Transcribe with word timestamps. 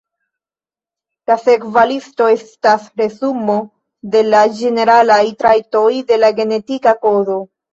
La 1.31 1.35
sekva 1.41 1.83
listo 1.91 2.29
estas 2.37 2.87
resumo 3.01 3.59
de 4.17 4.25
la 4.31 4.41
ĝeneralaj 4.63 5.21
trajtoj 5.45 5.87
de 6.11 6.19
la 6.23 6.33
genetika 6.41 6.97
kodo. 7.07 7.39